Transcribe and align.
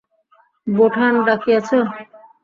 বোঠান, 0.67 1.13
ডাকিয়াছ? 1.25 1.69